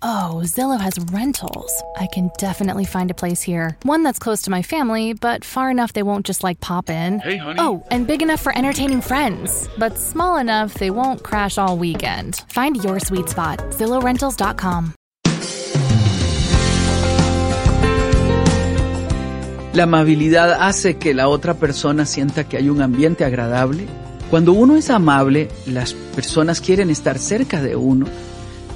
Oh, 0.00 0.42
Zillow 0.44 0.78
has 0.78 0.96
rentals. 1.12 1.82
I 1.96 2.06
can 2.06 2.30
definitely 2.38 2.84
find 2.84 3.10
a 3.10 3.14
place 3.14 3.42
here. 3.42 3.76
One 3.82 4.04
that's 4.04 4.20
close 4.20 4.42
to 4.42 4.50
my 4.50 4.62
family, 4.62 5.12
but 5.12 5.44
far 5.44 5.70
enough 5.70 5.92
they 5.92 6.04
won't 6.04 6.24
just 6.24 6.44
like 6.44 6.60
pop 6.60 6.88
in. 6.88 7.18
Hey, 7.18 7.36
honey. 7.36 7.58
Oh, 7.58 7.82
and 7.90 8.06
big 8.06 8.22
enough 8.22 8.40
for 8.40 8.56
entertaining 8.56 9.00
friends, 9.00 9.68
but 9.76 9.98
small 9.98 10.38
enough 10.38 10.74
they 10.74 10.90
won't 10.90 11.24
crash 11.24 11.58
all 11.58 11.76
weekend. 11.76 12.44
Find 12.48 12.76
your 12.76 13.00
sweet 13.00 13.28
spot. 13.28 13.58
ZillowRentals.com. 13.70 14.94
La 19.72 19.82
amabilidad 19.82 20.60
hace 20.60 20.96
que 20.96 21.12
la 21.12 21.28
otra 21.28 21.54
persona 21.54 22.06
sienta 22.06 22.44
que 22.48 22.56
hay 22.56 22.68
un 22.68 22.82
ambiente 22.82 23.24
agradable. 23.24 23.86
Cuando 24.30 24.52
uno 24.52 24.76
es 24.76 24.90
amable, 24.90 25.48
las 25.66 25.94
personas 25.94 26.60
quieren 26.60 26.90
estar 26.90 27.18
cerca 27.18 27.62
de 27.62 27.76
uno 27.76 28.06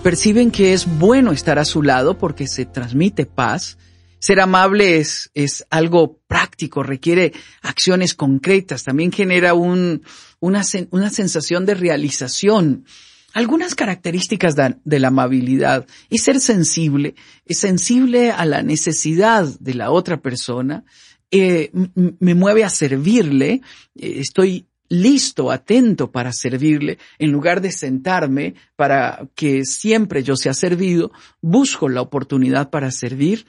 perciben 0.02 0.50
que 0.50 0.72
es 0.72 0.86
bueno 0.98 1.32
estar 1.32 1.58
a 1.58 1.64
su 1.64 1.82
lado 1.82 2.18
porque 2.18 2.46
se 2.48 2.66
transmite 2.66 3.24
paz. 3.24 3.78
Ser 4.18 4.40
amable 4.40 4.98
es, 4.98 5.30
es 5.34 5.64
algo 5.70 6.20
práctico, 6.26 6.82
requiere 6.82 7.32
acciones 7.62 8.14
concretas, 8.14 8.84
también 8.84 9.10
genera 9.12 9.54
un, 9.54 10.02
una, 10.40 10.62
una 10.90 11.10
sensación 11.10 11.66
de 11.66 11.74
realización. 11.74 12.84
Algunas 13.32 13.74
características 13.74 14.54
de, 14.54 14.76
de, 14.84 15.00
la 15.00 15.08
amabilidad 15.08 15.86
es 16.10 16.22
ser 16.22 16.40
sensible, 16.40 17.14
es 17.46 17.58
sensible 17.58 18.30
a 18.30 18.44
la 18.44 18.62
necesidad 18.62 19.46
de 19.58 19.74
la 19.74 19.90
otra 19.90 20.20
persona, 20.20 20.84
eh, 21.30 21.70
me 21.94 22.34
mueve 22.34 22.62
a 22.62 22.68
servirle, 22.68 23.62
eh, 23.94 24.14
estoy 24.18 24.66
listo, 24.92 25.50
atento 25.50 26.12
para 26.12 26.32
servirle, 26.32 26.98
en 27.18 27.32
lugar 27.32 27.62
de 27.62 27.72
sentarme 27.72 28.54
para 28.76 29.26
que 29.34 29.64
siempre 29.64 30.22
yo 30.22 30.36
sea 30.36 30.52
servido, 30.52 31.12
busco 31.40 31.88
la 31.88 32.02
oportunidad 32.02 32.68
para 32.68 32.90
servir. 32.90 33.46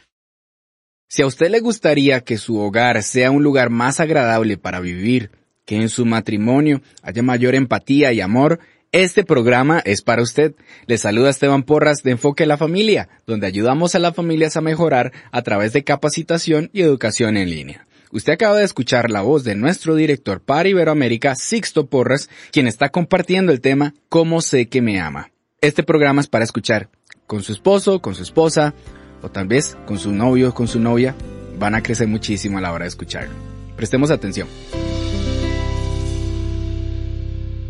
Si 1.09 1.21
a 1.21 1.27
usted 1.27 1.49
le 1.49 1.59
gustaría 1.59 2.21
que 2.21 2.37
su 2.37 2.57
hogar 2.57 3.03
sea 3.03 3.29
un 3.29 3.43
lugar 3.43 3.69
más 3.69 3.99
agradable 3.99 4.57
para 4.57 4.79
vivir, 4.79 5.31
que 5.65 5.75
en 5.75 5.89
su 5.89 6.05
matrimonio 6.05 6.81
haya 7.01 7.21
mayor 7.21 7.55
empatía 7.55 8.13
y 8.13 8.21
amor, 8.21 8.59
este 8.93 9.25
programa 9.25 9.81
es 9.83 10.01
para 10.01 10.21
usted. 10.21 10.55
Le 10.87 10.97
saluda 10.97 11.29
Esteban 11.29 11.63
Porras 11.63 12.03
de 12.03 12.11
Enfoque 12.11 12.43
a 12.43 12.47
la 12.47 12.57
Familia, 12.57 13.09
donde 13.27 13.47
ayudamos 13.47 13.95
a 13.95 13.99
las 13.99 14.15
familias 14.15 14.55
a 14.55 14.61
mejorar 14.61 15.11
a 15.31 15.41
través 15.41 15.73
de 15.73 15.83
capacitación 15.83 16.69
y 16.71 16.83
educación 16.83 17.35
en 17.35 17.49
línea. 17.49 17.85
Usted 18.13 18.33
acaba 18.33 18.57
de 18.57 18.63
escuchar 18.63 19.09
la 19.09 19.23
voz 19.23 19.43
de 19.43 19.55
nuestro 19.55 19.95
director 19.95 20.39
para 20.39 20.69
Iberoamérica, 20.69 21.33
Sixto 21.33 21.87
Porras, 21.87 22.29
quien 22.51 22.67
está 22.67 22.89
compartiendo 22.89 23.51
el 23.51 23.59
tema 23.59 23.95
Cómo 24.07 24.41
sé 24.41 24.69
que 24.69 24.83
me 24.83 25.01
ama. 25.01 25.31
Este 25.61 25.81
programa 25.81 26.21
es 26.21 26.27
para 26.27 26.43
escuchar 26.43 26.91
con 27.25 27.41
su 27.41 27.53
esposo, 27.53 28.03
con 28.03 28.13
su 28.13 28.21
esposa, 28.21 28.75
o 29.23 29.31
tal 29.31 29.47
vez 29.47 29.75
con 29.87 29.97
su 29.97 30.11
novio, 30.11 30.53
con 30.53 30.67
su 30.67 30.79
novia. 30.79 31.15
Van 31.57 31.73
a 31.73 31.81
crecer 31.81 32.07
muchísimo 32.07 32.59
a 32.59 32.61
la 32.61 32.71
hora 32.71 32.83
de 32.83 32.89
escucharlo. 32.89 33.33
Prestemos 33.75 34.11
atención. 34.11 34.47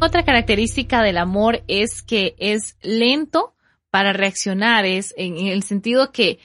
Otra 0.01 0.25
característica 0.25 1.03
del 1.03 1.19
amor 1.19 1.63
es 1.69 2.01
que 2.01 2.35
es 2.37 2.75
lento 2.81 3.55
para 3.91 4.11
reaccionar, 4.11 4.83
es 4.83 5.13
en 5.15 5.37
el 5.37 5.63
sentido 5.63 6.11
que 6.11 6.39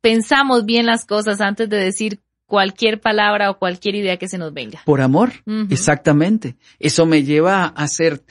pensamos 0.00 0.64
bien 0.64 0.86
las 0.86 1.04
cosas 1.04 1.42
antes 1.42 1.68
de 1.68 1.76
decir 1.76 2.20
cualquier 2.48 2.98
palabra 2.98 3.50
o 3.50 3.58
cualquier 3.58 3.94
idea 3.94 4.16
que 4.16 4.26
se 4.26 4.38
nos 4.38 4.52
venga. 4.52 4.80
Por 4.86 5.00
amor, 5.02 5.30
uh 5.44 5.52
-huh. 5.52 5.66
exactamente. 5.72 6.56
Eso 6.80 7.06
me 7.06 7.22
lleva 7.22 7.66
a 7.66 7.86
ser 7.86 8.22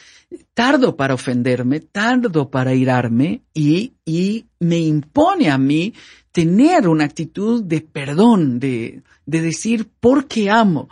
tardo 0.53 0.97
para 0.97 1.13
ofenderme, 1.13 1.79
tardo 1.79 2.49
para 2.49 2.73
irarme 2.73 3.41
y, 3.53 3.93
y 4.03 4.45
me 4.59 4.79
impone 4.79 5.49
a 5.49 5.57
mí 5.57 5.93
tener 6.31 6.87
una 6.87 7.05
actitud 7.05 7.63
de 7.63 7.81
perdón, 7.81 8.59
de, 8.59 9.03
de 9.25 9.41
decir 9.41 9.87
porque 9.99 10.49
amo. 10.49 10.89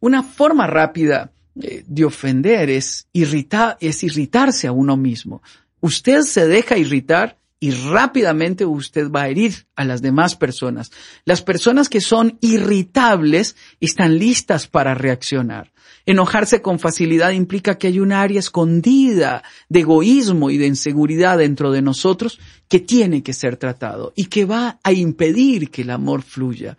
Una 0.00 0.22
forma 0.22 0.66
rápida 0.68 1.32
eh, 1.60 1.82
de 1.86 2.04
ofender 2.04 2.70
es, 2.70 3.08
irritar, 3.12 3.76
es 3.80 4.04
irritarse 4.04 4.68
a 4.68 4.72
uno 4.72 4.96
mismo. 4.96 5.42
Usted 5.80 6.22
se 6.22 6.46
deja 6.46 6.78
irritar 6.78 7.36
y 7.60 7.72
rápidamente 7.72 8.64
usted 8.64 9.10
va 9.10 9.22
a 9.22 9.28
herir 9.28 9.66
a 9.74 9.84
las 9.84 10.00
demás 10.00 10.36
personas. 10.36 10.92
Las 11.24 11.42
personas 11.42 11.88
que 11.88 12.00
son 12.00 12.38
irritables 12.40 13.56
están 13.80 14.18
listas 14.18 14.68
para 14.68 14.94
reaccionar. 14.94 15.72
Enojarse 16.06 16.62
con 16.62 16.78
facilidad 16.78 17.32
implica 17.32 17.76
que 17.76 17.88
hay 17.88 18.00
un 18.00 18.12
área 18.12 18.38
escondida 18.38 19.42
de 19.68 19.80
egoísmo 19.80 20.50
y 20.50 20.56
de 20.56 20.66
inseguridad 20.66 21.38
dentro 21.38 21.72
de 21.72 21.82
nosotros 21.82 22.38
que 22.68 22.80
tiene 22.80 23.22
que 23.22 23.32
ser 23.32 23.56
tratado 23.56 24.12
y 24.14 24.26
que 24.26 24.44
va 24.44 24.78
a 24.82 24.92
impedir 24.92 25.70
que 25.70 25.82
el 25.82 25.90
amor 25.90 26.22
fluya. 26.22 26.78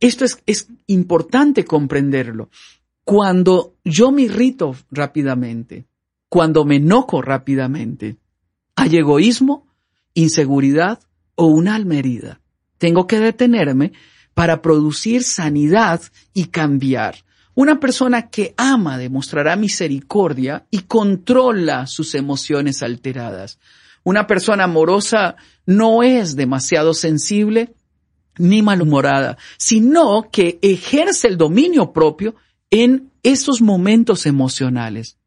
Esto 0.00 0.24
es, 0.24 0.42
es 0.46 0.68
importante 0.86 1.64
comprenderlo. 1.64 2.48
Cuando 3.04 3.74
yo 3.84 4.12
me 4.12 4.22
irrito 4.22 4.76
rápidamente, 4.90 5.86
cuando 6.28 6.64
me 6.64 6.76
enojo 6.76 7.20
rápidamente, 7.20 8.16
hay 8.76 8.96
egoísmo, 8.96 9.66
inseguridad 10.14 11.00
o 11.34 11.46
una 11.46 11.74
alma 11.74 11.96
herida. 11.96 12.40
Tengo 12.78 13.06
que 13.06 13.20
detenerme 13.20 13.92
para 14.34 14.62
producir 14.62 15.24
sanidad 15.24 16.00
y 16.32 16.46
cambiar. 16.46 17.16
Una 17.54 17.80
persona 17.80 18.30
que 18.30 18.54
ama 18.56 18.96
demostrará 18.96 19.56
misericordia 19.56 20.66
y 20.70 20.80
controla 20.80 21.86
sus 21.86 22.14
emociones 22.14 22.82
alteradas. 22.82 23.58
Una 24.04 24.26
persona 24.26 24.64
amorosa 24.64 25.36
no 25.66 26.02
es 26.02 26.34
demasiado 26.34 26.94
sensible 26.94 27.74
ni 28.38 28.62
malhumorada, 28.62 29.36
sino 29.58 30.30
que 30.30 30.58
ejerce 30.62 31.28
el 31.28 31.36
dominio 31.36 31.92
propio 31.92 32.34
en 32.70 33.12
esos 33.22 33.60
momentos 33.60 34.24
emocionales. 34.26 35.18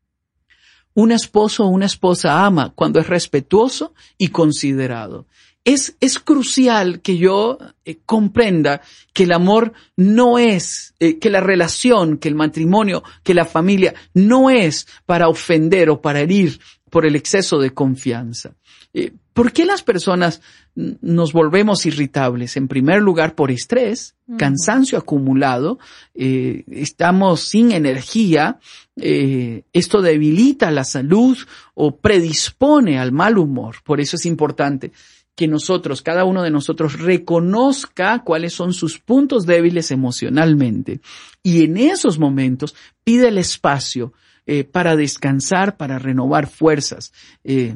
Un 0.95 1.11
esposo 1.11 1.66
o 1.66 1.69
una 1.69 1.85
esposa 1.85 2.44
ama 2.45 2.73
cuando 2.73 3.00
es 3.00 3.07
respetuoso 3.07 3.94
y 4.17 4.29
considerado. 4.29 5.28
Es, 5.63 5.95
es 6.00 6.19
crucial 6.19 7.01
que 7.01 7.17
yo 7.17 7.57
eh, 7.85 7.97
comprenda 8.06 8.81
que 9.13 9.23
el 9.23 9.31
amor 9.31 9.73
no 9.95 10.39
es, 10.39 10.94
eh, 11.00 11.19
que 11.19 11.29
la 11.29 11.41
relación, 11.41 12.17
que 12.17 12.28
el 12.28 12.35
matrimonio, 12.35 13.03
que 13.23 13.33
la 13.33 13.45
familia 13.45 13.94
no 14.13 14.50
es 14.50 14.88
para 15.06 15.28
ofender 15.28 15.89
o 15.89 16.01
para 16.01 16.22
herir 16.22 16.59
por 16.89 17.06
el 17.06 17.16
exceso 17.16 17.59
de 17.59 17.73
confianza. 17.73 18.56
Eh, 18.95 19.11
¿Por 19.33 19.51
qué 19.51 19.66
las 19.66 19.83
personas 19.83 20.41
nos 20.75 21.33
volvemos 21.33 21.85
irritables? 21.85 22.56
En 22.56 22.69
primer 22.69 23.01
lugar, 23.01 23.35
por 23.35 23.51
estrés, 23.51 24.16
uh 24.25 24.33
-huh. 24.33 24.38
cansancio 24.38 24.97
acumulado, 24.97 25.78
eh, 26.13 26.63
estamos 26.67 27.41
sin 27.41 27.73
energía, 27.73 28.59
eh, 28.95 29.63
esto 29.73 30.01
debilita 30.01 30.72
la 30.72 30.85
salud 30.85 31.38
o 31.73 31.97
predispone 31.97 32.97
al 32.97 33.11
mal 33.11 33.38
humor. 33.38 33.75
Por 33.83 34.00
eso 34.00 34.16
es 34.16 34.25
importante 34.25 34.94
que 35.35 35.50
nosotros, 35.50 36.01
cada 36.01 36.23
uno 36.23 36.41
de 36.41 36.51
nosotros, 36.51 36.97
reconozca 36.97 38.24
cuáles 38.24 38.53
son 38.53 38.71
sus 38.71 39.00
puntos 39.00 39.45
débiles 39.45 39.91
emocionalmente 39.91 41.01
y 41.44 41.65
en 41.65 41.75
esos 41.75 42.18
momentos 42.18 42.74
pide 43.03 43.27
el 43.27 43.38
espacio 43.38 44.13
eh, 44.48 44.63
para 44.63 44.95
descansar, 44.95 45.75
para 45.75 45.98
renovar 45.98 46.48
fuerzas. 46.48 47.12
Eh, 47.44 47.75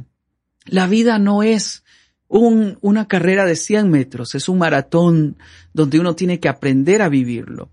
la 0.71 0.87
vida 0.87 1.19
no 1.19 1.43
es 1.43 1.83
un, 2.27 2.77
una 2.81 3.07
carrera 3.07 3.45
de 3.45 3.55
100 3.55 3.89
metros, 3.89 4.35
es 4.35 4.47
un 4.49 4.59
maratón 4.59 5.37
donde 5.73 5.99
uno 5.99 6.15
tiene 6.15 6.39
que 6.39 6.49
aprender 6.49 7.01
a 7.01 7.09
vivirlo. 7.09 7.69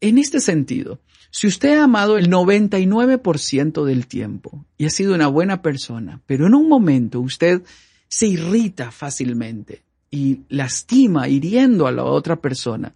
En 0.00 0.18
este 0.18 0.40
sentido, 0.40 1.00
si 1.30 1.46
usted 1.46 1.78
ha 1.78 1.84
amado 1.84 2.16
el 2.16 2.30
99% 2.30 3.84
del 3.84 4.06
tiempo 4.06 4.64
y 4.78 4.86
ha 4.86 4.90
sido 4.90 5.14
una 5.14 5.28
buena 5.28 5.60
persona, 5.60 6.22
pero 6.26 6.46
en 6.46 6.54
un 6.54 6.68
momento 6.68 7.20
usted 7.20 7.62
se 8.08 8.26
irrita 8.26 8.90
fácilmente 8.90 9.82
y 10.10 10.40
lastima 10.48 11.28
hiriendo 11.28 11.86
a 11.86 11.92
la 11.92 12.04
otra 12.04 12.36
persona, 12.36 12.94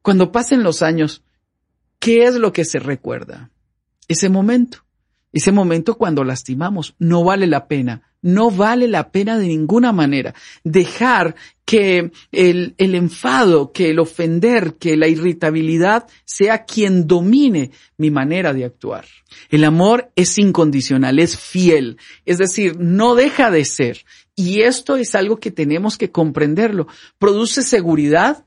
cuando 0.00 0.32
pasen 0.32 0.62
los 0.62 0.80
años, 0.80 1.22
¿qué 1.98 2.24
es 2.24 2.36
lo 2.36 2.52
que 2.52 2.64
se 2.64 2.78
recuerda? 2.78 3.50
Ese 4.08 4.30
momento. 4.30 4.78
Ese 5.30 5.52
momento 5.52 5.98
cuando 5.98 6.24
lastimamos 6.24 6.94
no 6.98 7.22
vale 7.22 7.46
la 7.46 7.68
pena, 7.68 8.07
no 8.22 8.50
vale 8.50 8.88
la 8.88 9.10
pena 9.10 9.38
de 9.38 9.46
ninguna 9.46 9.92
manera 9.92 10.34
dejar 10.64 11.36
que 11.64 12.10
el, 12.32 12.74
enfado, 12.78 13.72
que 13.72 13.90
el 13.90 13.98
ofender, 13.98 14.76
que 14.78 14.96
la 14.96 15.06
irritabilidad 15.06 16.06
sea 16.24 16.64
quien 16.64 17.06
domine 17.06 17.72
mi 17.98 18.10
manera 18.10 18.54
de 18.54 18.64
actuar. 18.64 19.04
El 19.50 19.64
amor 19.64 20.10
es 20.16 20.38
incondicional, 20.38 21.18
es 21.18 21.36
fiel, 21.36 21.98
es 22.24 22.38
decir, 22.38 22.78
no 22.78 23.14
deja 23.14 23.50
de 23.50 23.66
ser. 23.66 24.04
Y 24.34 24.62
esto 24.62 24.96
es 24.96 25.14
algo 25.14 25.40
que 25.40 25.50
tenemos 25.50 25.98
que 25.98 26.10
comprenderlo. 26.10 26.86
Produce 27.18 27.62
seguridad, 27.62 28.46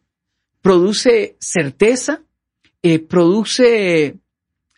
produce 0.61 1.35
certeza, 1.39 2.23
eh, 2.81 2.97
produce 2.97 4.15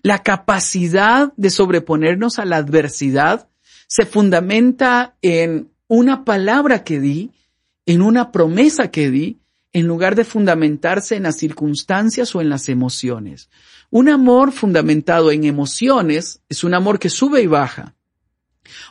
la 0.01 0.21
capacidad 0.21 1.31
de 1.37 1.49
sobreponernos 1.49 2.39
a 2.39 2.45
la 2.45 2.57
adversidad, 2.57 3.47
se 3.93 4.07
fundamenta 4.07 5.15
en 5.21 5.69
una 5.87 6.25
palabra 6.25 6.83
que 6.83 6.99
di, 6.99 7.29
en 7.85 8.01
una 8.01 8.31
promesa 8.31 8.89
que 8.89 9.11
di, 9.11 9.37
en 9.71 9.85
lugar 9.85 10.15
de 10.15 10.23
fundamentarse 10.23 11.15
en 11.15 11.21
las 11.21 11.37
circunstancias 11.37 12.33
o 12.33 12.41
en 12.41 12.49
las 12.49 12.69
emociones. 12.69 13.51
Un 13.91 14.09
amor 14.09 14.51
fundamentado 14.51 15.31
en 15.31 15.43
emociones 15.43 16.41
es 16.49 16.63
un 16.63 16.73
amor 16.73 16.97
que 16.97 17.11
sube 17.11 17.43
y 17.43 17.45
baja. 17.45 17.93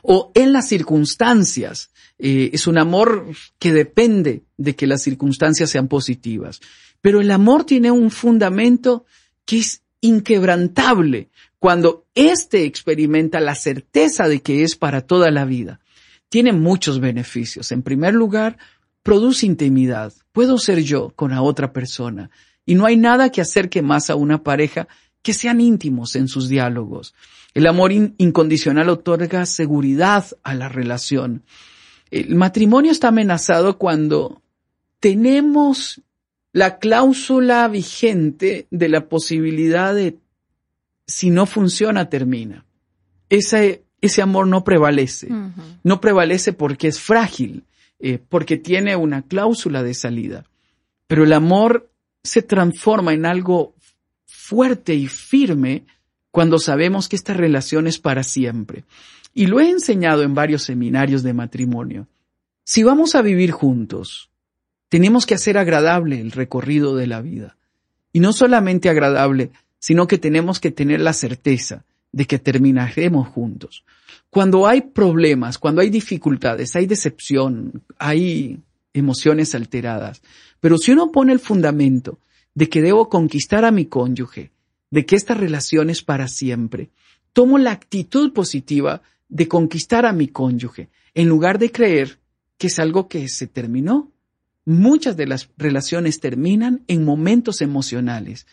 O 0.04 0.30
en 0.36 0.52
las 0.52 0.68
circunstancias 0.68 1.90
eh, 2.20 2.50
es 2.52 2.68
un 2.68 2.78
amor 2.78 3.26
que 3.58 3.72
depende 3.72 4.44
de 4.56 4.76
que 4.76 4.86
las 4.86 5.02
circunstancias 5.02 5.68
sean 5.68 5.88
positivas. 5.88 6.60
Pero 7.00 7.20
el 7.20 7.32
amor 7.32 7.64
tiene 7.64 7.90
un 7.90 8.12
fundamento 8.12 9.04
que 9.46 9.58
es 9.58 9.82
inquebrantable 10.00 11.28
cuando 11.62 12.06
éste 12.16 12.64
experimenta 12.64 13.38
la 13.38 13.54
certeza 13.54 14.26
de 14.26 14.42
que 14.42 14.64
es 14.64 14.74
para 14.74 15.02
toda 15.02 15.30
la 15.30 15.44
vida. 15.44 15.78
Tiene 16.28 16.52
muchos 16.52 16.98
beneficios. 16.98 17.70
En 17.70 17.82
primer 17.82 18.14
lugar, 18.14 18.58
produce 19.04 19.46
intimidad. 19.46 20.12
Puedo 20.32 20.58
ser 20.58 20.82
yo 20.82 21.10
con 21.14 21.30
la 21.30 21.40
otra 21.40 21.72
persona. 21.72 22.30
Y 22.66 22.74
no 22.74 22.84
hay 22.84 22.96
nada 22.96 23.30
que 23.30 23.42
acerque 23.42 23.80
más 23.80 24.10
a 24.10 24.16
una 24.16 24.42
pareja 24.42 24.88
que 25.22 25.34
sean 25.34 25.60
íntimos 25.60 26.16
en 26.16 26.26
sus 26.26 26.48
diálogos. 26.48 27.14
El 27.54 27.68
amor 27.68 27.92
incondicional 27.92 28.88
otorga 28.88 29.46
seguridad 29.46 30.26
a 30.42 30.54
la 30.54 30.68
relación. 30.68 31.44
El 32.10 32.34
matrimonio 32.34 32.90
está 32.90 33.06
amenazado 33.06 33.78
cuando 33.78 34.42
tenemos 34.98 36.02
la 36.52 36.80
cláusula 36.80 37.68
vigente 37.68 38.66
de 38.72 38.88
la 38.88 39.08
posibilidad 39.08 39.94
de 39.94 40.18
si 41.12 41.30
no 41.30 41.46
funciona, 41.46 42.08
termina. 42.08 42.64
Ese, 43.28 43.84
ese 44.00 44.22
amor 44.22 44.46
no 44.46 44.64
prevalece. 44.64 45.28
No 45.82 46.00
prevalece 46.00 46.52
porque 46.52 46.88
es 46.88 47.00
frágil, 47.00 47.64
eh, 47.98 48.18
porque 48.18 48.56
tiene 48.56 48.96
una 48.96 49.22
cláusula 49.22 49.82
de 49.82 49.94
salida. 49.94 50.44
Pero 51.06 51.24
el 51.24 51.32
amor 51.34 51.90
se 52.22 52.42
transforma 52.42 53.12
en 53.12 53.26
algo 53.26 53.74
fuerte 54.24 54.94
y 54.94 55.06
firme 55.06 55.84
cuando 56.30 56.58
sabemos 56.58 57.08
que 57.08 57.16
esta 57.16 57.34
relación 57.34 57.86
es 57.86 57.98
para 57.98 58.22
siempre. 58.22 58.84
Y 59.34 59.46
lo 59.46 59.60
he 59.60 59.68
enseñado 59.68 60.22
en 60.22 60.34
varios 60.34 60.62
seminarios 60.62 61.22
de 61.22 61.34
matrimonio. 61.34 62.08
Si 62.64 62.82
vamos 62.82 63.14
a 63.14 63.22
vivir 63.22 63.50
juntos, 63.50 64.30
tenemos 64.88 65.26
que 65.26 65.34
hacer 65.34 65.58
agradable 65.58 66.20
el 66.20 66.32
recorrido 66.32 66.96
de 66.96 67.06
la 67.06 67.20
vida. 67.20 67.56
Y 68.12 68.20
no 68.20 68.32
solamente 68.32 68.88
agradable, 68.88 69.50
sino 69.82 70.06
que 70.06 70.16
tenemos 70.16 70.60
que 70.60 70.70
tener 70.70 71.00
la 71.00 71.12
certeza 71.12 71.84
de 72.12 72.26
que 72.26 72.38
terminaremos 72.38 73.26
juntos. 73.26 73.84
Cuando 74.30 74.68
hay 74.68 74.82
problemas, 74.82 75.58
cuando 75.58 75.80
hay 75.80 75.90
dificultades, 75.90 76.76
hay 76.76 76.86
decepción, 76.86 77.82
hay 77.98 78.60
emociones 78.92 79.56
alteradas, 79.56 80.22
pero 80.60 80.78
si 80.78 80.92
uno 80.92 81.10
pone 81.10 81.32
el 81.32 81.40
fundamento 81.40 82.20
de 82.54 82.68
que 82.68 82.80
debo 82.80 83.08
conquistar 83.08 83.64
a 83.64 83.72
mi 83.72 83.86
cónyuge, 83.86 84.52
de 84.92 85.04
que 85.04 85.16
esta 85.16 85.34
relación 85.34 85.90
es 85.90 86.04
para 86.04 86.28
siempre, 86.28 86.90
tomo 87.32 87.58
la 87.58 87.72
actitud 87.72 88.32
positiva 88.32 89.02
de 89.28 89.48
conquistar 89.48 90.06
a 90.06 90.12
mi 90.12 90.28
cónyuge, 90.28 90.90
en 91.14 91.28
lugar 91.28 91.58
de 91.58 91.72
creer 91.72 92.20
que 92.56 92.68
es 92.68 92.78
algo 92.78 93.08
que 93.08 93.28
se 93.28 93.48
terminó. 93.48 94.12
Muchas 94.64 95.16
de 95.16 95.26
las 95.26 95.48
relaciones 95.56 96.20
terminan 96.20 96.84
en 96.86 97.04
momentos 97.04 97.62
emocionales 97.62 98.46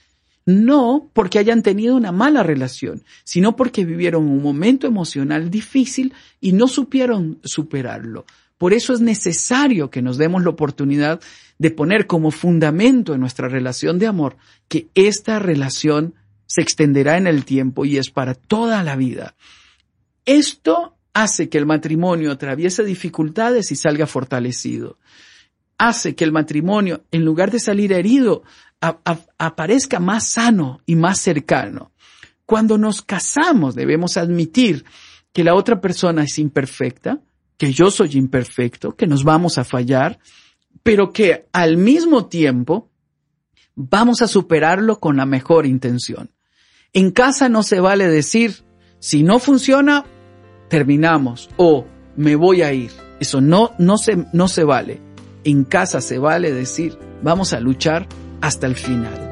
no 0.46 1.10
porque 1.14 1.40
hayan 1.40 1.62
tenido 1.64 1.96
una 1.96 2.12
mala 2.12 2.44
relación, 2.44 3.04
sino 3.24 3.56
porque 3.56 3.86
vivieron 3.86 4.26
un 4.26 4.42
momento 4.42 4.88
emocional 4.88 5.50
difícil 5.50 6.14
y 6.42 6.54
no 6.54 6.68
supieron 6.68 7.40
superarlo. 7.44 8.26
Por 8.58 8.74
eso 8.74 8.94
es 8.94 9.00
necesario 9.00 9.90
que 9.90 10.02
nos 10.02 10.18
demos 10.18 10.44
la 10.44 10.50
oportunidad 10.50 11.22
de 11.60 11.72
poner 11.72 12.08
como 12.08 12.32
fundamento 12.32 13.14
en 13.14 13.22
nuestra 13.22 13.48
relación 13.48 14.00
de 14.00 14.08
amor 14.08 14.38
que 14.68 14.90
esta 14.96 15.40
relación 15.40 16.16
se 16.46 16.62
extenderá 16.62 17.18
en 17.18 17.28
el 17.28 17.46
tiempo 17.46 17.86
y 17.86 17.98
es 17.98 18.10
para 18.10 18.34
toda 18.34 18.84
la 18.84 18.96
vida. 18.96 19.36
Esto 20.26 20.96
hace 21.14 21.48
que 21.48 21.58
el 21.58 21.66
matrimonio 21.66 22.32
atraviese 22.32 22.84
dificultades 22.84 23.72
y 23.72 23.76
salga 23.76 24.08
fortalecido. 24.08 24.98
Hace 25.78 26.16
que 26.16 26.24
el 26.24 26.32
matrimonio, 26.32 27.04
en 27.12 27.24
lugar 27.24 27.52
de 27.52 27.60
salir 27.60 27.94
herido, 27.94 28.44
aparezca 28.82 30.00
más 30.00 30.28
sano 30.28 30.82
y 30.86 30.96
más 30.96 31.20
cercano. 31.20 31.92
Cuando 32.46 32.78
nos 32.78 33.02
casamos 33.02 33.76
debemos 33.76 34.18
admitir 34.18 34.86
que 35.34 35.44
la 35.44 35.56
otra 35.56 35.82
persona 35.82 36.24
es 36.24 36.40
imperfecta, 36.40 37.22
que 37.58 37.72
yo 37.74 37.92
soy 37.92 38.12
imperfecto, 38.14 38.96
que 38.96 39.06
nos 39.06 39.24
vamos 39.24 39.58
a 39.58 39.64
fallar, 39.64 40.20
pero 40.82 41.12
que 41.12 41.48
al 41.52 41.78
mismo 41.78 42.28
tiempo 42.28 42.90
vamos 43.76 44.22
a 44.22 44.28
superarlo 44.28 45.00
con 45.00 45.18
la 45.18 45.26
mejor 45.26 45.66
intención. 45.66 46.32
En 46.94 47.12
casa 47.12 47.50
no 47.50 47.64
se 47.64 47.80
vale 47.80 48.08
decir, 48.08 48.64
si 49.00 49.24
no 49.24 49.40
funciona, 49.40 50.06
terminamos 50.70 51.50
o 51.58 51.86
me 52.16 52.36
voy 52.36 52.62
a 52.62 52.74
ir. 52.74 52.92
Eso 53.20 53.42
no, 53.42 53.72
no 53.78 53.98
se, 53.98 54.26
no 54.34 54.48
se 54.48 54.64
vale. 54.64 55.02
En 55.44 55.64
casa 55.66 56.02
se 56.02 56.18
vale 56.18 56.52
decir, 56.52 56.98
vamos 57.22 57.54
a 57.54 57.60
luchar 57.60 58.08
hasta 58.42 58.68
el 58.68 58.76
final. 58.76 59.30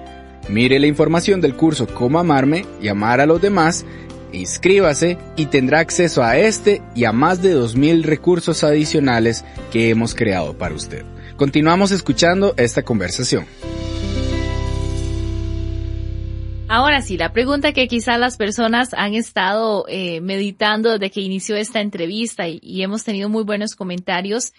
Mire 0.50 0.80
la 0.80 0.88
información 0.88 1.40
del 1.40 1.56
curso 1.56 1.88
Cómo 1.88 2.20
amarme 2.20 2.66
y 2.82 2.88
amar 2.88 3.22
a 3.22 3.26
los 3.26 3.42
demás, 3.42 3.86
inscríbase 4.34 5.18
y 5.36 5.46
tendrá 5.46 5.80
acceso 5.80 6.24
a 6.24 6.38
este 6.38 6.82
y 6.96 7.06
a 7.06 7.12
más 7.12 7.42
de 7.42 7.56
2.000 7.56 8.04
recursos 8.04 8.64
adicionales 8.64 9.46
que 9.72 9.90
hemos 9.90 10.16
creado 10.16 10.58
para 10.58 10.76
usted. 10.76 11.04
Continuamos 11.38 11.92
escuchando 11.92 12.54
esta 12.58 12.84
conversación. 12.84 13.46
Ahora 16.74 17.02
sí, 17.02 17.18
la 17.18 17.34
pregunta 17.34 17.74
que 17.74 17.90
quizás 17.90 18.18
las 18.18 18.38
personas 18.38 18.94
han 18.94 19.14
estado 19.14 19.84
eh, 19.90 20.22
meditando 20.22 20.92
desde 20.92 21.12
que 21.12 21.20
inició 21.20 21.58
esta 21.58 21.82
entrevista 21.82 22.48
y 22.48 22.82
hemos 22.82 23.04
tenido 23.04 23.28
muy 23.28 23.44
buenos 23.44 23.76
comentarios, 23.76 24.54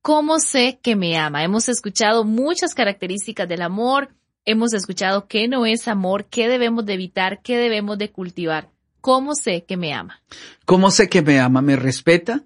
¿cómo 0.00 0.40
sé 0.40 0.80
que 0.82 0.96
me 0.96 1.16
ama? 1.16 1.44
Hemos 1.44 1.68
escuchado 1.68 2.24
muchas 2.24 2.74
características 2.74 3.48
del 3.48 3.62
amor, 3.62 4.08
hemos 4.44 4.74
escuchado 4.74 5.28
qué 5.28 5.46
no 5.46 5.64
es 5.64 5.86
amor, 5.86 6.24
qué 6.24 6.48
debemos 6.48 6.84
de 6.84 6.94
evitar, 6.94 7.42
qué 7.42 7.56
debemos 7.56 7.96
de 7.96 8.10
cultivar. 8.10 8.68
¿Cómo 9.00 9.36
sé 9.36 9.62
que 9.62 9.76
me 9.76 9.92
ama? 9.94 10.20
¿Cómo 10.64 10.90
sé 10.90 11.08
que 11.08 11.22
me 11.22 11.38
ama? 11.38 11.62
¿Me 11.62 11.76
respeta? 11.76 12.42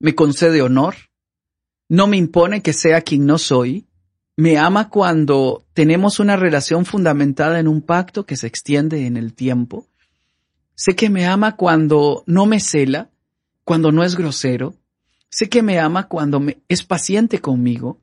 ¿Me 0.00 0.16
concede 0.16 0.60
honor? 0.60 0.96
¿No 1.88 2.08
me 2.08 2.16
impone 2.16 2.62
que 2.62 2.72
sea 2.72 3.00
quien 3.00 3.26
no 3.26 3.38
soy? 3.38 3.86
¿Me 4.36 4.58
ama 4.58 4.88
cuando 4.88 5.64
tenemos 5.74 6.18
una 6.18 6.36
relación 6.36 6.84
fundamentada 6.84 7.60
en 7.60 7.68
un 7.68 7.82
pacto 7.82 8.26
que 8.26 8.36
se 8.36 8.48
extiende 8.48 9.06
en 9.06 9.16
el 9.16 9.32
tiempo? 9.32 9.86
Sé 10.74 10.96
que 10.96 11.08
me 11.08 11.26
ama 11.26 11.54
cuando 11.56 12.24
no 12.26 12.46
me 12.46 12.58
cela, 12.58 13.10
cuando 13.62 13.92
no 13.92 14.02
es 14.02 14.16
grosero. 14.16 14.74
Sé 15.28 15.48
que 15.48 15.62
me 15.62 15.78
ama 15.78 16.08
cuando 16.08 16.40
me, 16.40 16.58
es 16.68 16.82
paciente 16.82 17.40
conmigo. 17.40 18.00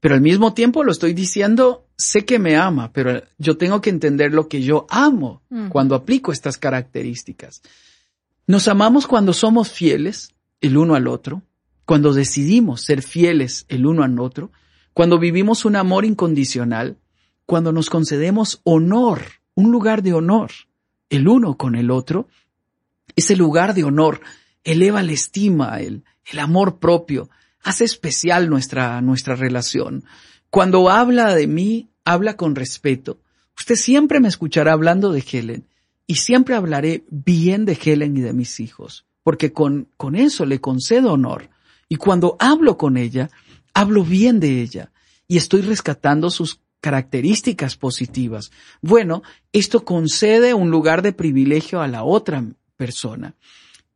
Pero 0.00 0.14
al 0.14 0.22
mismo 0.22 0.54
tiempo 0.54 0.82
lo 0.82 0.92
estoy 0.92 1.12
diciendo, 1.12 1.86
sé 1.96 2.24
que 2.24 2.38
me 2.38 2.56
ama, 2.56 2.92
pero 2.92 3.22
yo 3.38 3.56
tengo 3.56 3.80
que 3.80 3.90
entender 3.90 4.32
lo 4.32 4.48
que 4.48 4.62
yo 4.62 4.86
amo 4.88 5.42
cuando 5.70 5.94
aplico 5.94 6.32
estas 6.32 6.58
características. 6.58 7.62
Nos 8.46 8.68
amamos 8.68 9.06
cuando 9.06 9.32
somos 9.32 9.70
fieles 9.70 10.34
el 10.60 10.76
uno 10.76 10.94
al 10.94 11.08
otro, 11.08 11.42
cuando 11.84 12.12
decidimos 12.12 12.82
ser 12.82 13.02
fieles 13.02 13.66
el 13.68 13.86
uno 13.86 14.04
al 14.04 14.18
otro, 14.20 14.52
cuando 14.96 15.18
vivimos 15.18 15.66
un 15.66 15.76
amor 15.76 16.06
incondicional, 16.06 16.96
cuando 17.44 17.70
nos 17.70 17.90
concedemos 17.90 18.62
honor, 18.64 19.20
un 19.54 19.70
lugar 19.70 20.02
de 20.02 20.14
honor, 20.14 20.50
el 21.10 21.28
uno 21.28 21.58
con 21.58 21.74
el 21.74 21.90
otro, 21.90 22.28
ese 23.14 23.36
lugar 23.36 23.74
de 23.74 23.84
honor 23.84 24.22
eleva 24.64 25.02
la 25.02 25.12
estima, 25.12 25.82
el, 25.82 26.02
amor 26.40 26.78
propio, 26.78 27.28
hace 27.62 27.84
especial 27.84 28.48
nuestra, 28.48 29.02
nuestra 29.02 29.36
relación. 29.36 30.02
Cuando 30.48 30.88
habla 30.88 31.34
de 31.34 31.46
mí, 31.46 31.90
habla 32.06 32.38
con 32.38 32.54
respeto. 32.54 33.20
Usted 33.58 33.74
siempre 33.74 34.18
me 34.18 34.28
escuchará 34.28 34.72
hablando 34.72 35.12
de 35.12 35.22
Helen 35.30 35.66
y 36.06 36.14
siempre 36.14 36.54
hablaré 36.54 37.04
bien 37.10 37.66
de 37.66 37.78
Helen 37.84 38.16
y 38.16 38.22
de 38.22 38.32
mis 38.32 38.60
hijos, 38.60 39.04
porque 39.22 39.52
con, 39.52 39.88
con 39.98 40.16
eso 40.16 40.46
le 40.46 40.62
concedo 40.62 41.12
honor. 41.12 41.50
Y 41.86 41.96
cuando 41.96 42.38
hablo 42.40 42.78
con 42.78 42.96
ella, 42.96 43.28
hablo 43.76 44.04
bien 44.04 44.40
de 44.40 44.62
ella 44.62 44.90
y 45.28 45.36
estoy 45.36 45.60
rescatando 45.60 46.30
sus 46.30 46.60
características 46.80 47.76
positivas. 47.76 48.50
Bueno, 48.80 49.22
esto 49.52 49.84
concede 49.84 50.54
un 50.54 50.70
lugar 50.70 51.02
de 51.02 51.12
privilegio 51.12 51.82
a 51.82 51.86
la 51.86 52.02
otra 52.02 52.42
persona. 52.78 53.34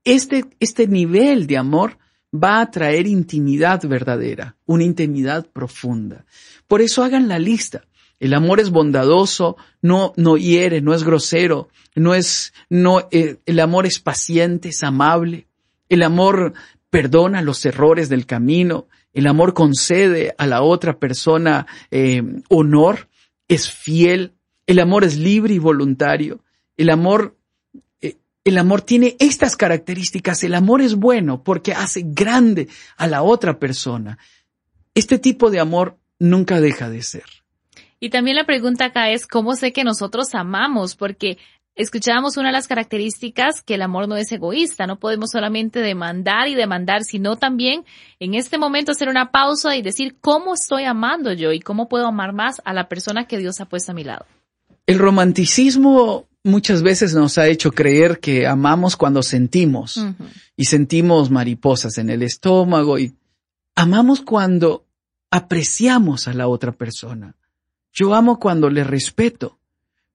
Este, 0.05 0.45
este 0.61 0.87
nivel 0.87 1.47
de 1.47 1.57
amor 1.57 1.97
va 2.33 2.61
a 2.61 2.71
traer 2.71 3.07
intimidad 3.07 3.83
verdadera, 3.87 4.55
una 4.67 4.85
intimidad 4.85 5.47
profunda. 5.47 6.27
Por 6.69 6.83
eso 6.83 7.03
hagan 7.03 7.27
la 7.27 7.39
lista. 7.39 7.87
El 8.19 8.35
amor 8.35 8.61
es 8.61 8.69
bondadoso, 8.69 9.57
no, 9.81 10.13
no 10.19 10.37
hiere, 10.37 10.83
no 10.83 10.93
es 10.93 11.05
grosero, 11.05 11.71
no 11.95 12.15
es, 12.15 12.53
no, 12.69 13.09
eh, 13.13 13.39
el 13.47 13.61
amor 13.61 13.87
es 13.87 13.99
paciente, 13.99 14.69
es 14.69 14.83
amable. 14.83 15.47
El 15.89 16.03
amor 16.03 16.53
perdona 16.91 17.41
los 17.41 17.65
errores 17.65 18.11
del 18.11 18.27
camino. 18.27 18.89
El 19.13 19.27
amor 19.27 19.55
concede 19.55 20.35
a 20.39 20.47
la 20.47 20.63
otra 20.63 20.99
persona 20.99 21.67
eh, 21.91 22.23
honor, 22.49 23.09
es 23.49 23.71
fiel. 23.71 24.35
El 24.67 24.79
amor 24.79 25.05
es 25.05 25.17
libre 25.17 25.55
y 25.55 25.59
voluntario. 25.59 26.45
El 26.77 26.91
amor 26.91 27.37
el 28.45 28.59
amor 28.59 28.83
tiene 28.83 29.17
estas 29.19 29.57
características. 29.57 30.43
El 30.45 30.55
amor 30.55 30.81
es 30.81 30.95
bueno 30.95 31.43
porque 31.43 31.73
hace 31.73 32.03
grande 32.05 32.69
a 32.97 33.07
la 33.07 33.23
otra 33.23 33.59
persona. 33.59 34.19
Este 34.95 35.19
tipo 35.19 35.51
de 35.51 35.61
amor 35.61 35.99
nunca 36.19 36.61
deja 36.61 36.89
de 36.89 37.03
ser. 37.03 37.25
Y 38.01 38.09
también 38.09 38.37
la 38.37 38.47
pregunta 38.47 38.87
acá 38.87 39.11
es, 39.11 39.27
¿cómo 39.27 39.55
sé 39.57 39.73
que 39.73 39.85
nosotros 39.85 40.35
amamos? 40.35 40.97
Porque 40.97 41.39
escuchábamos 41.75 42.37
una 42.37 42.49
de 42.49 42.53
las 42.53 42.69
características 42.69 43.63
que 43.63 43.75
el 43.75 43.83
amor 43.83 44.09
no 44.09 44.17
es 44.17 44.31
egoísta, 44.33 44.87
no 44.87 44.99
podemos 44.99 45.31
solamente 45.31 45.81
demandar 45.81 46.49
y 46.49 46.55
demandar, 46.55 47.05
sino 47.05 47.37
también 47.37 47.85
en 48.19 48.35
este 48.35 48.59
momento 48.59 48.93
hacer 48.93 49.09
una 49.09 49.31
pausa 49.31 49.77
y 49.77 49.83
decir 49.83 50.17
cómo 50.21 50.55
estoy 50.55 50.85
amando 50.85 51.33
yo 51.33 51.53
y 51.53 51.61
cómo 51.61 51.89
puedo 51.89 52.07
amar 52.07 52.33
más 52.33 52.61
a 52.65 52.73
la 52.73 52.89
persona 52.89 53.27
que 53.27 53.39
Dios 53.39 53.61
ha 53.61 53.67
puesto 53.67 53.93
a 53.93 53.95
mi 53.95 54.05
lado. 54.05 54.27
El 54.87 54.99
romanticismo 54.99 56.27
muchas 56.43 56.83
veces 56.83 57.15
nos 57.15 57.39
ha 57.39 57.47
hecho 57.47 57.71
creer 57.71 58.19
que 58.19 58.47
amamos 58.47 58.97
cuando 58.97 59.23
sentimos 59.23 60.01
y 60.57 60.65
sentimos 60.65 61.31
mariposas 61.31 61.99
en 61.99 62.11
el 62.11 62.23
estómago 62.23 62.99
y 62.99 63.15
amamos 63.77 64.21
cuando 64.21 64.87
apreciamos 65.31 66.27
a 66.29 66.35
la 66.35 66.49
otra 66.49 66.73
persona. 66.73 67.37
Yo 67.93 68.15
amo 68.15 68.39
cuando 68.39 68.71
le 68.71 68.85
respeto, 68.85 69.60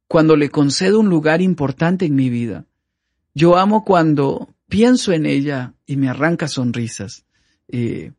cuando 0.07 0.35
le 0.35 0.49
concedo 0.49 0.99
un 0.99 1.09
lugar 1.09 1.41
importante 1.41 2.05
en 2.05 2.15
mi 2.15 2.29
vida. 2.29 2.65
Yo 3.33 3.57
amo 3.57 3.83
cuando 3.83 4.53
pienso 4.67 5.11
en 5.11 5.25
ella 5.25 5.73
y 5.85 5.97
me 5.97 6.09
arranca 6.09 6.47
sonrisas. 6.47 7.25
Eh, 7.67 8.11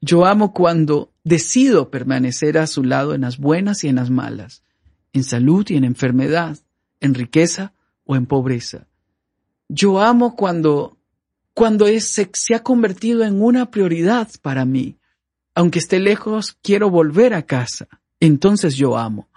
yo 0.00 0.24
amo 0.24 0.52
cuando 0.52 1.12
decido 1.24 1.90
permanecer 1.90 2.58
a 2.58 2.66
su 2.66 2.82
lado 2.82 3.14
en 3.14 3.22
las 3.22 3.38
buenas 3.38 3.84
y 3.84 3.88
en 3.88 3.96
las 3.96 4.10
malas, 4.10 4.62
en 5.12 5.24
salud 5.24 5.66
y 5.68 5.76
en 5.76 5.84
enfermedad 5.84 6.58
en 7.02 7.14
riqueza 7.14 7.74
o 8.04 8.16
en 8.16 8.24
pobreza. 8.26 8.86
Yo 9.68 10.00
amo 10.00 10.36
cuando, 10.36 10.96
cuando 11.52 11.86
se 11.98 12.54
ha 12.54 12.62
convertido 12.62 13.24
en 13.24 13.42
una 13.42 13.70
prioridad 13.70 14.28
para 14.40 14.64
mí. 14.64 14.98
Aunque 15.54 15.80
esté 15.80 15.98
lejos, 15.98 16.56
quiero 16.62 16.88
volver 16.88 17.34
a 17.34 17.42
casa. 17.42 17.88
Entonces 18.20 18.76
yo 18.76 18.96
amo. 18.96 19.28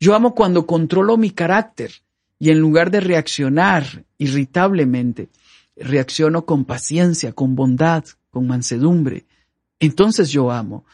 Yo 0.00 0.14
amo 0.14 0.34
cuando 0.34 0.66
controlo 0.66 1.16
mi 1.16 1.30
carácter 1.30 1.92
y 2.38 2.50
en 2.50 2.60
lugar 2.60 2.90
de 2.90 3.00
reaccionar 3.00 4.04
irritablemente, 4.16 5.28
reacciono 5.76 6.44
con 6.44 6.64
paciencia, 6.64 7.32
con 7.32 7.54
bondad, 7.54 8.04
con 8.30 8.46
mansedumbre. 8.46 9.26
Entonces 9.80 10.30
yo 10.30 10.50
amo. 10.50 10.84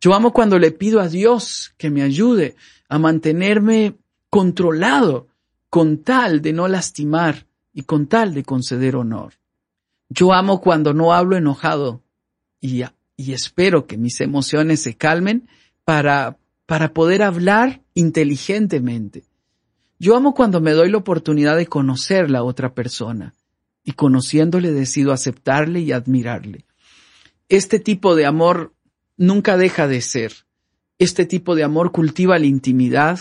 Yo 0.00 0.14
amo 0.14 0.32
cuando 0.32 0.58
le 0.58 0.70
pido 0.72 1.00
a 1.00 1.08
Dios 1.08 1.74
que 1.76 1.90
me 1.90 2.02
ayude 2.02 2.56
a 2.88 2.98
mantenerme 2.98 3.96
controlado 4.30 5.28
con 5.68 5.98
tal 5.98 6.42
de 6.42 6.52
no 6.52 6.68
lastimar 6.68 7.46
y 7.72 7.82
con 7.82 8.06
tal 8.06 8.34
de 8.34 8.42
conceder 8.42 8.96
honor. 8.96 9.34
Yo 10.08 10.32
amo 10.32 10.60
cuando 10.60 10.92
no 10.92 11.12
hablo 11.12 11.36
enojado 11.36 12.02
y, 12.60 12.82
y 13.16 13.32
espero 13.32 13.86
que 13.86 13.96
mis 13.96 14.20
emociones 14.20 14.82
se 14.82 14.96
calmen 14.96 15.48
para, 15.84 16.39
para 16.70 16.94
poder 16.94 17.24
hablar 17.24 17.82
inteligentemente. 17.94 19.24
Yo 19.98 20.14
amo 20.14 20.34
cuando 20.34 20.60
me 20.60 20.70
doy 20.70 20.88
la 20.88 20.98
oportunidad 20.98 21.56
de 21.56 21.66
conocer 21.66 22.30
la 22.30 22.44
otra 22.44 22.74
persona 22.74 23.34
y 23.82 23.94
conociéndole 23.94 24.70
decido 24.70 25.10
aceptarle 25.10 25.80
y 25.80 25.90
admirarle. 25.90 26.66
Este 27.48 27.80
tipo 27.80 28.14
de 28.14 28.24
amor 28.24 28.72
nunca 29.16 29.56
deja 29.56 29.88
de 29.88 30.00
ser. 30.00 30.32
Este 31.00 31.26
tipo 31.26 31.56
de 31.56 31.64
amor 31.64 31.90
cultiva 31.90 32.38
la 32.38 32.46
intimidad. 32.46 33.18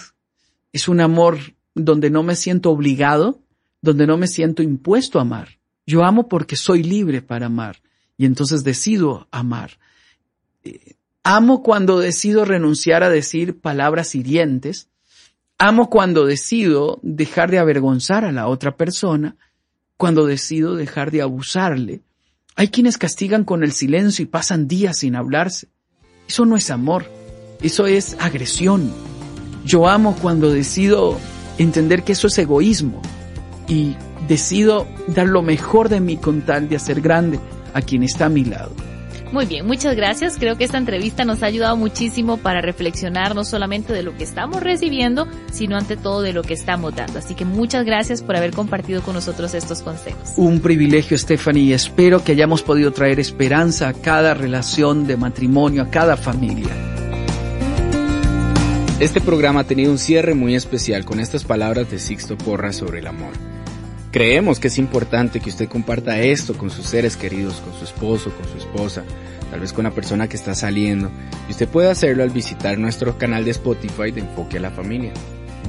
Es 0.71 0.87
un 0.87 1.01
amor 1.01 1.39
donde 1.73 2.11
no 2.11 2.21
me 2.21 2.35
siento 2.35 2.69
obligado, 2.69 3.41
donde 3.81 4.05
no 4.05 4.15
me 4.17 4.27
siento 4.27 4.61
impuesto 4.61 5.17
a 5.17 5.23
amar. 5.23 5.57
Yo 5.87 6.03
amo 6.03 6.27
porque 6.27 6.55
soy 6.55 6.83
libre 6.83 7.23
para 7.23 7.47
amar 7.47 7.81
y 8.15 8.27
entonces 8.27 8.63
decido 8.63 9.27
amar. 9.31 9.79
Eh, 10.63 10.97
amo 11.23 11.63
cuando 11.63 11.99
decido 11.99 12.45
renunciar 12.45 13.03
a 13.03 13.09
decir 13.09 13.59
palabras 13.59 14.15
hirientes. 14.15 14.89
Amo 15.57 15.89
cuando 15.89 16.25
decido 16.25 16.99
dejar 17.01 17.51
de 17.51 17.59
avergonzar 17.59 18.23
a 18.25 18.31
la 18.31 18.47
otra 18.47 18.77
persona, 18.77 19.35
cuando 19.97 20.25
decido 20.25 20.75
dejar 20.75 21.11
de 21.11 21.21
abusarle. 21.21 22.01
Hay 22.55 22.69
quienes 22.69 22.97
castigan 22.97 23.43
con 23.43 23.63
el 23.63 23.71
silencio 23.71 24.23
y 24.23 24.27
pasan 24.27 24.67
días 24.67 24.99
sin 24.99 25.15
hablarse. 25.15 25.67
Eso 26.27 26.45
no 26.45 26.55
es 26.55 26.71
amor, 26.71 27.05
eso 27.61 27.87
es 27.87 28.15
agresión. 28.19 28.91
Yo 29.65 29.87
amo 29.87 30.15
cuando 30.21 30.51
decido 30.51 31.17
entender 31.57 32.03
que 32.03 32.13
eso 32.13 32.27
es 32.27 32.37
egoísmo 32.37 33.01
y 33.67 33.95
decido 34.27 34.87
dar 35.07 35.27
lo 35.27 35.41
mejor 35.41 35.89
de 35.89 35.99
mí 35.99 36.17
con 36.17 36.41
tal 36.41 36.69
de 36.69 36.77
hacer 36.77 37.01
grande 37.01 37.39
a 37.73 37.81
quien 37.81 38.03
está 38.03 38.25
a 38.25 38.29
mi 38.29 38.45
lado. 38.45 38.88
Muy 39.31 39.45
bien, 39.45 39.67
muchas 39.67 39.95
gracias. 39.95 40.37
Creo 40.39 40.57
que 40.57 40.63
esta 40.63 40.77
entrevista 40.77 41.23
nos 41.23 41.43
ha 41.43 41.45
ayudado 41.45 41.77
muchísimo 41.77 42.37
para 42.37 42.61
reflexionar 42.61 43.35
no 43.35 43.43
solamente 43.43 43.93
de 43.93 44.01
lo 44.01 44.15
que 44.17 44.23
estamos 44.23 44.61
recibiendo, 44.63 45.27
sino 45.51 45.77
ante 45.77 45.97
todo 45.97 46.21
de 46.21 46.33
lo 46.33 46.41
que 46.41 46.55
estamos 46.55 46.95
dando. 46.95 47.19
Así 47.19 47.35
que 47.35 47.45
muchas 47.45 47.85
gracias 47.85 48.23
por 48.23 48.35
haber 48.35 48.51
compartido 48.51 49.03
con 49.03 49.13
nosotros 49.13 49.53
estos 49.53 49.83
consejos. 49.83 50.33
Un 50.37 50.59
privilegio, 50.61 51.17
Stephanie, 51.17 51.63
y 51.63 51.73
espero 51.73 52.23
que 52.23 52.31
hayamos 52.31 52.63
podido 52.63 52.91
traer 52.91 53.19
esperanza 53.19 53.87
a 53.87 53.93
cada 53.93 54.33
relación 54.33 55.05
de 55.05 55.17
matrimonio, 55.17 55.83
a 55.83 55.89
cada 55.89 56.17
familia. 56.17 56.69
Este 58.99 59.21
programa 59.21 59.61
ha 59.61 59.63
tenido 59.63 59.91
un 59.91 59.97
cierre 59.97 60.33
muy 60.33 60.55
especial 60.55 61.05
con 61.05 61.19
estas 61.19 61.43
palabras 61.43 61.89
de 61.89 61.99
Sixto 61.99 62.37
Porra 62.37 62.73
sobre 62.73 62.99
el 62.99 63.07
amor. 63.07 63.48
Creemos 64.11 64.59
que 64.59 64.69
es 64.69 64.79
importante 64.79 65.39
que 65.39 65.51
usted 65.51 65.69
comparta 65.69 66.19
esto 66.19 66.57
con 66.57 66.71
sus 66.71 66.87
seres 66.87 67.15
queridos, 67.15 67.61
con 67.61 67.75
su 67.75 67.83
esposo, 67.83 68.31
con 68.31 68.47
su 68.49 68.57
esposa, 68.57 69.03
tal 69.51 69.59
vez 69.59 69.71
con 69.71 69.83
la 69.83 69.91
persona 69.91 70.27
que 70.27 70.35
está 70.35 70.55
saliendo, 70.55 71.11
y 71.47 71.51
usted 71.51 71.67
puede 71.67 71.91
hacerlo 71.91 72.23
al 72.23 72.31
visitar 72.31 72.79
nuestro 72.79 73.19
canal 73.19 73.45
de 73.45 73.51
Spotify 73.51 74.09
de 74.09 74.21
Enfoque 74.21 74.57
a 74.57 74.61
la 74.61 74.71
Familia. 74.71 75.13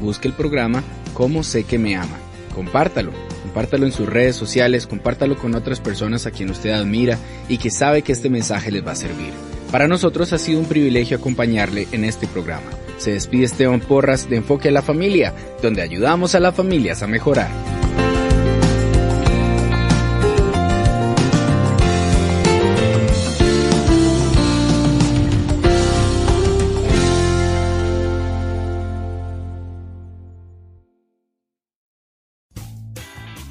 Busque 0.00 0.26
el 0.26 0.32
programa 0.32 0.82
Cómo 1.12 1.42
sé 1.42 1.64
que 1.64 1.78
me 1.78 1.96
ama. 1.96 2.16
Compártalo, 2.54 3.12
compártalo 3.42 3.84
en 3.84 3.92
sus 3.92 4.08
redes 4.08 4.36
sociales, 4.36 4.86
compártalo 4.86 5.36
con 5.36 5.54
otras 5.54 5.80
personas 5.80 6.24
a 6.24 6.30
quien 6.30 6.50
usted 6.50 6.70
admira 6.70 7.18
y 7.46 7.58
que 7.58 7.70
sabe 7.70 8.00
que 8.00 8.12
este 8.12 8.30
mensaje 8.30 8.72
les 8.72 8.86
va 8.86 8.92
a 8.92 8.96
servir. 8.96 9.32
Para 9.70 9.86
nosotros 9.86 10.32
ha 10.32 10.38
sido 10.38 10.60
un 10.60 10.66
privilegio 10.66 11.18
acompañarle 11.18 11.88
en 11.92 12.04
este 12.04 12.26
programa. 12.26 12.70
Se 12.96 13.12
despide 13.12 13.44
Esteban 13.44 13.80
Porras 13.80 14.30
de 14.30 14.36
Enfoque 14.36 14.68
a 14.68 14.72
la 14.72 14.82
Familia, 14.82 15.34
donde 15.62 15.82
ayudamos 15.82 16.34
a 16.34 16.40
las 16.40 16.54
familias 16.54 17.02
a 17.02 17.06
mejorar. 17.06 17.79